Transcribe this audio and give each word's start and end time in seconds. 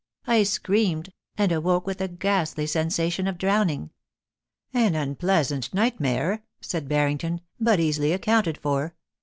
I 0.25 0.41
screamed, 0.41 1.13
and 1.37 1.51
awoke 1.51 1.85
with 1.85 2.01
a 2.01 2.05
ina.stiT 2.09 2.65
sensadcn 2.69 3.29
or 3.29 3.33
crcwning.' 3.33 3.91
*An 4.73 4.95
unpleasant 4.95 5.69
nigfirmare.' 5.73 6.41
said 6.59 6.89
Barrinstcn. 6.89 7.41
'bur 7.61 7.77
easilv 7.77 8.15
accounted 8.15 8.57
for. 8.57 8.95